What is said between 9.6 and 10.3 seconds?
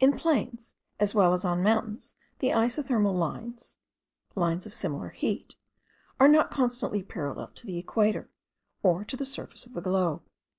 of the globe.